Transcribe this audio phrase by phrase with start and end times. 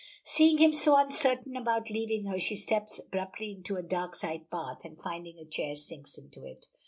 [0.23, 4.79] Seeing him so uncertain about leaving her, she steps abruptly into a dark side path,
[4.83, 6.65] and finding a chair sinks into it.